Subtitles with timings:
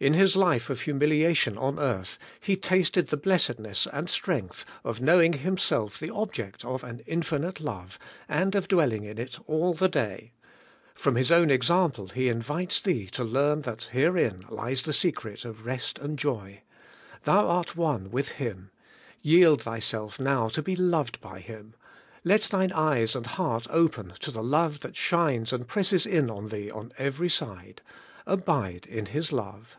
[0.00, 5.34] In His life of humiliation on earth He tasted the blessedness and strength of knowing
[5.34, 9.90] Himself the object of an infinite love, and of dwell ing in it all the
[9.90, 10.32] day;
[10.94, 15.44] from His own example He in vites thee to learn that herein lies the secret
[15.44, 16.32] of rest AS CHRIST IN THE FATHER,
[17.26, 17.30] 173 and joy.
[17.30, 18.70] Thou art one with Him:
[19.20, 21.74] yield thyself now to be loYed by Him;
[22.24, 26.48] let thine eyes and heart open to the love that shines and presses in on
[26.48, 27.82] thee on every side.
[28.26, 29.76] Abide in His love.